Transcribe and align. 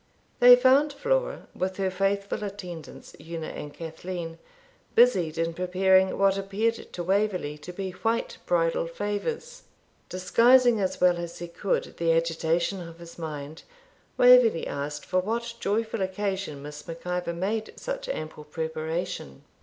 They 0.39 0.55
found 0.55 0.91
Flora, 0.93 1.45
with 1.53 1.77
her 1.77 1.91
faithful 1.91 2.43
attendants, 2.43 3.15
Una 3.21 3.49
and 3.49 3.71
Cathleen, 3.71 4.39
busied 4.95 5.37
in 5.37 5.53
preparing 5.53 6.17
what 6.17 6.39
appeared 6.39 6.91
to 6.93 7.03
Waverley 7.03 7.55
to 7.59 7.71
be 7.71 7.91
white 7.91 8.39
bridal 8.47 8.87
favours. 8.87 9.61
Disguising 10.09 10.79
as 10.79 10.99
well 10.99 11.17
as 11.17 11.37
he 11.37 11.47
could 11.47 11.97
the 11.97 12.13
agitation 12.13 12.81
of 12.81 12.97
his 12.97 13.19
mind, 13.19 13.61
Waverley 14.17 14.65
asked 14.65 15.05
for 15.05 15.19
what 15.19 15.53
joyful 15.59 16.01
occasion 16.01 16.63
Miss 16.63 16.87
Mac 16.87 17.05
Ivor 17.05 17.33
made 17.33 17.71
such 17.77 18.09
ample 18.09 18.43
preparation. 18.45 19.43